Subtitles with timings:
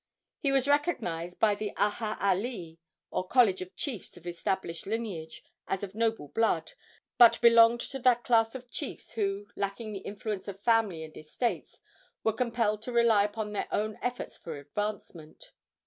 [0.39, 2.79] He was recognized by the Aha alii,
[3.11, 6.71] or college of chiefs of established lineage, as of noble blood,
[7.19, 11.81] but belonged to that class of chiefs who, lacking the influence of family and estates,
[12.23, 15.51] were compelled to rely upon their own efforts for advancement.